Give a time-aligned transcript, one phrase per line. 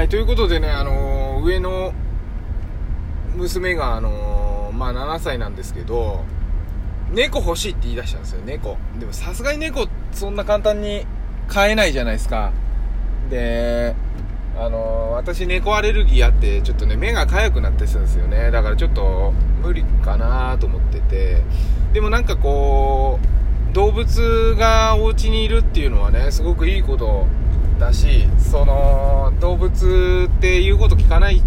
[0.00, 1.92] はい、ということでね、あのー上の
[3.36, 6.24] 娘が、あのーまあ、7歳なんですけど、
[7.12, 8.78] 猫欲しいって言い出したんですよ、猫。
[8.98, 11.04] でもさすがに猫、そんな簡単に
[11.48, 12.50] 飼えないじゃないですか。
[13.28, 13.94] で、
[14.56, 18.50] あのー私猫アレルギーあって、ちょっとね、目が痒くなってたんですよね。
[18.50, 21.42] だからちょっと無理かなと思ってて。
[21.92, 23.20] でもなんかこ
[23.70, 27.26] う、動物がお家にいるっていうのはね、すごくいいこと
[27.80, 31.42] だし、その、動物って言うこと聞かない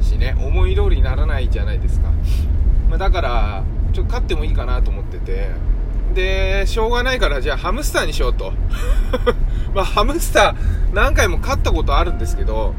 [0.00, 2.10] しね、思い通りにならないじゃないですか。
[2.88, 5.50] まあ、だから、ちょっと飼ってもいいかなと思ってて、
[6.14, 8.52] で、しょうがないから、じゃあハムスターにしようと。
[9.74, 12.74] まあ、ハムスター何回も飼ったことあるんですけど、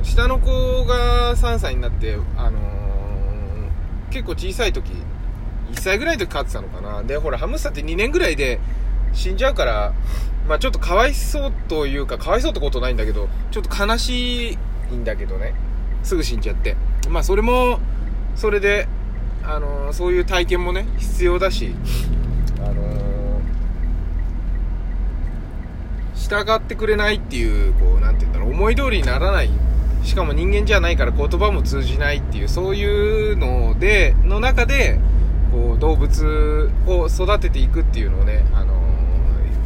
[0.00, 2.56] うん下の子が3歳になって、あのー
[4.10, 4.90] 結構小さい時、
[5.72, 7.02] 1歳ぐらいの時飼ってたのかな。
[7.02, 8.60] で、ほら、ハムスターって2年ぐらいで
[9.16, 9.92] 死んじゃうから、
[10.48, 14.52] まあちょっとかわいそうというか、かわいそうってことないんだけど、ちょっと悲し
[14.92, 15.54] いんだけどね。
[16.02, 16.76] すぐ死んじゃって。
[17.08, 17.80] まあそれも、
[18.36, 18.86] それで、
[19.42, 21.74] あのーそういう体験もね、必要だし、
[22.58, 22.86] あのー
[26.14, 29.50] 従ってくれないっていう、こう、なんて言うんだろう、思い通りにならない。
[30.02, 34.98] しかも人間じゃないから言葉も通じないっていう、そういうので、の中で、
[35.52, 38.64] こう、動物を育てていくっていうのをね、あ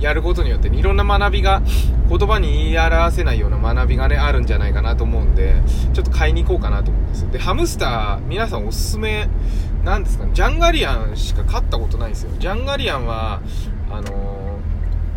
[0.00, 1.62] やることによって、ねいろんな学びが、
[2.08, 5.54] 言葉に言い表せないような学びがね、あるんじゃないかなと思うんで、
[5.92, 7.30] ちょっと買いに行こうかなと思うんです。
[7.30, 9.28] で、ハムスター、皆さんおすすめ、
[9.84, 12.30] なんですかね、ジャンガリアンしか飼ったことないんですよ。
[12.38, 13.40] ジャンガリアンは、
[13.90, 14.44] あのー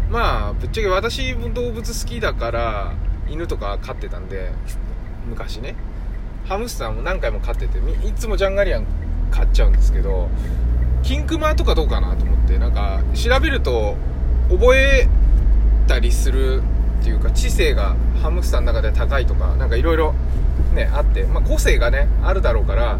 [0.09, 2.93] まあ、ぶっちゃけ私も動物好きだから、
[3.29, 4.51] 犬とか飼ってたんで、
[5.27, 5.75] 昔ね。
[6.47, 8.85] ハムスターも何回も飼ってて、いつもジャンガリアン
[9.31, 10.29] 買っちゃうんですけど、
[11.03, 13.97] キンクマとかどうかなと思って、なんか、調べると、
[14.49, 15.07] 覚え
[15.87, 16.61] たりする
[17.01, 20.13] っていうか、知性がハムスターの中で高いとか、なんかいろいろ
[20.73, 22.99] ね、あって、まあ個性がね、あるだろうから、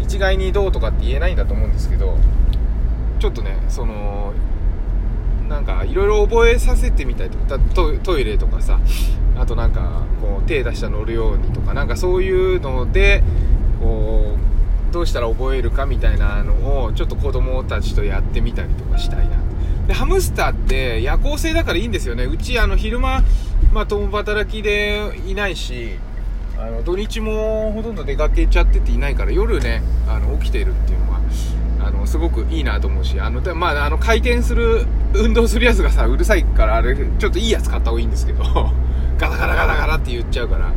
[0.00, 2.16] 一概にどうとかって言えないんだと思うんですけど、
[3.18, 4.32] ちょっとね、その、
[5.50, 7.58] なんかいろいろ覚えさせてみたいとか
[8.04, 8.78] トイレとかさ
[9.36, 13.24] あとなんかこう手出したら乗るようにとかなんかそういうので
[13.80, 14.36] こ
[14.90, 19.36] うどうしたら覚えるかみたいなのをちょっと子供たちとやってみたりとかしたいな
[19.90, 22.24] でハムスターって夜行性だからいいんですよね。
[22.24, 23.24] うちあの昼間、
[23.72, 25.98] まあ、共働きでいないし
[26.56, 31.20] あの土日もほとんど出かけちゃってていないから夜ねあの起きてるっていうのは
[31.80, 38.44] あのすごくいいなと思うしあの、まあ、あの回転する運動するやつがさうるさいからあれちょっといいやつ買った方がいいんですけど
[39.18, 40.72] ガタガタガタガタって言っちゃうから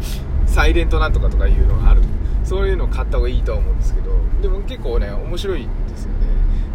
[0.48, 2.02] サイレントなんとかとかいうのがある。
[2.44, 6.18] そういうの買った方がいいとは思うんですけどでも結構ね面白いんですよね。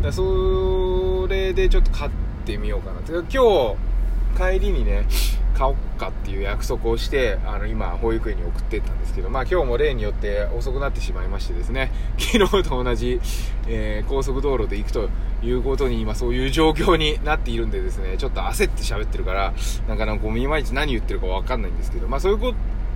[0.03, 3.01] だそれでちょっと買ってってみようかな。
[3.03, 5.07] か今日帰りにね
[5.55, 13.21] 買おうかっていう約束をしてあの今保育園に送ってったんですけどまあ今日も例によって遅くなってしまいましてですね 昨日と同じ、
[13.67, 15.11] えー高速道路で行くと
[15.43, 19.53] いうことに今そういう状況になっているんでですねちょっと焦って喋ってるから
[19.89, 22.55] なかなかこういまいち何言ってるかわかんないんですけどまあそういうこ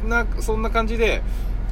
[0.09, 1.23] なそんな感じで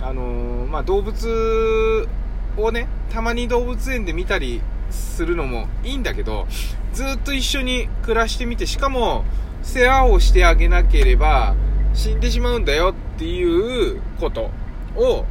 [0.03, 2.09] あのーまあ動物
[2.57, 6.47] をねたまに動物園で見たりするのもいいんだけど
[6.93, 9.25] ずっと一緒に暮らしてみてしかも
[9.63, 11.55] 世話をしてあげなければ
[11.95, 14.51] 死んでしまうんだよっていうこと
[14.97, 15.25] を、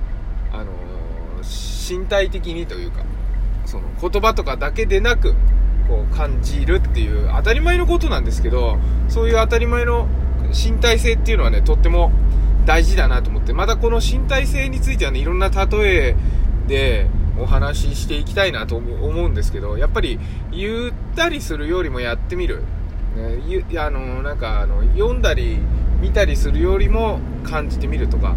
[0.52, 0.72] あの
[1.42, 3.04] 身体的にというか
[3.66, 5.36] その言葉とかだけでなく
[5.88, 8.78] こう感じるっていう当たり前のことなんですけど
[9.08, 10.08] そういう当たり前の
[10.50, 12.12] 身体性っていうのはねとっても
[12.66, 15.66] 大事だなと思ってまたこの身体性についてはねいろんな例
[16.10, 16.16] え
[16.68, 17.08] で
[17.40, 20.20] お話ししていきたいなと思うんですけどやっぱり
[20.52, 22.64] ゆったりするよりもやってみる、
[23.16, 25.60] ね、あのなんかあの読んだり
[26.02, 28.36] 見たりするよりも感じてみるとか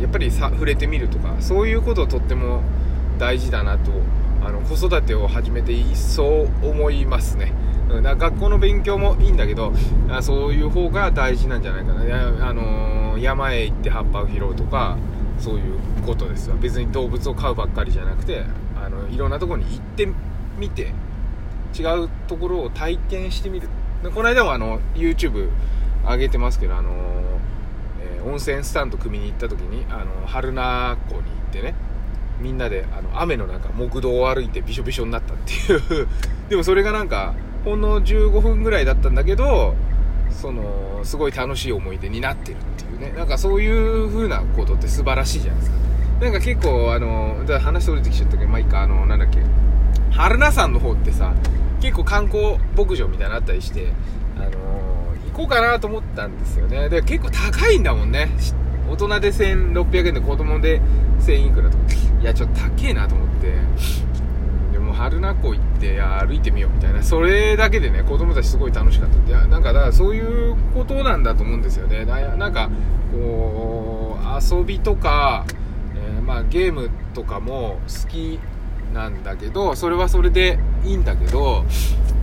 [0.00, 2.62] やっぱりさ触れてみるとかそういうことをとっても
[3.18, 3.90] 大事だなと
[4.44, 7.52] あの子育てを始めて一層思いますね。
[7.90, 9.72] うんだ学校の勉強もいいんだけど
[10.08, 14.98] あそういう方が大事なんじゃないかな、あの山へ行って葉っぱを拾うとか
[15.38, 16.56] そういうことですわ。
[16.56, 18.44] 別に動物を飼うばっかりじゃなくて
[18.82, 20.08] あのいろんなとこに行って
[20.58, 20.92] みて
[21.78, 23.68] 違うところを体験してみる。
[24.14, 25.50] この間もあの YouTube
[26.04, 26.90] 上げてますけどあの
[28.00, 31.74] えー温泉スタンド組みに行った時にあの春名湖に行ってね
[32.40, 36.08] みんなであの雨の中木道を歩いてびしょびしょになったっていう。
[36.48, 37.34] でもそれがなんか
[37.64, 39.74] ほんの15分ぐらいだったんだけど
[40.36, 43.12] そのすごい楽しい思い出になってるっていうね。
[43.16, 45.76] なんかそういう風なことって素晴らしいじゃないですか。
[46.20, 48.82] なんか結構あのだから話それてきちゃったけどまあいいか。
[48.82, 49.40] あのなんだっけ。
[50.12, 51.34] 春名山の方ってさ
[51.80, 53.92] 結構観光牧場みたいなのあったりして
[54.36, 54.50] あの
[55.32, 56.88] 行こうかなと思ったんですよね。
[56.88, 58.28] で結構高いんだもんね。
[58.88, 60.80] 大人で1600円で子供で
[61.20, 61.84] 1000いくらとか。
[62.20, 63.54] いやちょっと高えなと思って。
[64.96, 67.02] 春名湖行って歩いてみようみたいな。
[67.02, 69.28] それだけでね子供たちすごい楽しかった。
[69.28, 72.04] いやなんかだからそういうことなんだと思うんですよね。
[72.04, 72.70] ななんか
[73.12, 75.44] こう遊びとか、
[75.94, 78.40] えーまあ、ゲームとかも好き
[78.92, 81.64] なんだけどそれはそれでいいんだけど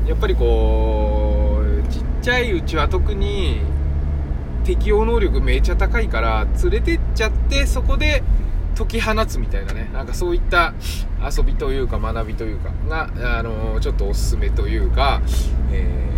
[0.07, 3.61] やっぱりこうちっちゃいうちは特に
[4.63, 8.23] 適応能力めっちゃ高いから連れてっちゃってそこで
[8.75, 9.89] 解き放つみたいなね。
[9.93, 10.73] なんかそういった
[11.21, 15.21] 遊びというか学びというかが、あのちょっとおすすめというか、
[15.71, 16.09] え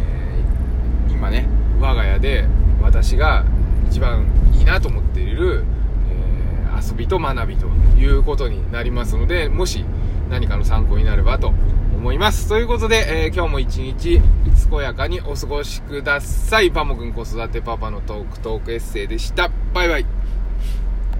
[1.09, 1.47] ー今ね
[1.79, 2.45] 我が家で
[2.81, 3.45] 私が
[3.89, 5.63] 一番いいなと思っている、
[6.09, 7.67] えー遊びと学びと
[7.97, 9.85] いうことになりますのでもし
[10.29, 11.53] 何かの参考になればと
[11.95, 12.49] 思います。
[12.49, 14.21] ということで、えー今日も一日
[14.69, 16.71] 健やかにお過ごしください。
[16.71, 19.49] パモくん子育てパパのトークトークエッセイでした。
[19.73, 20.05] バイバイ。